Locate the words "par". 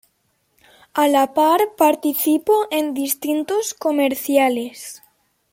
1.35-1.75